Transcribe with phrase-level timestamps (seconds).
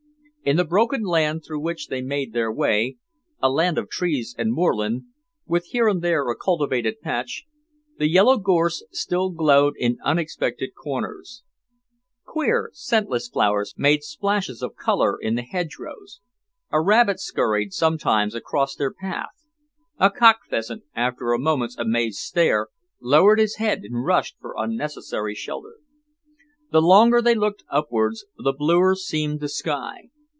[0.43, 2.97] In the broken land through which they made their way,
[3.43, 5.03] a land of trees and moorland,
[5.45, 7.45] with here and there a cultivated patch,
[7.99, 11.43] the yellow gorse still glowed in unexpected corners;
[12.25, 16.21] queer, scentless flowers made splashes of colour in the hedgerows;
[16.71, 19.45] a rabbit scurried sometimes across their path;
[19.99, 25.35] a cock pheasant, after a moment's amazed stare, lowered his head and rushed for unnecessary
[25.35, 25.75] shelter.
[26.71, 30.09] The longer they looked upwards, the bluer seemed the sky.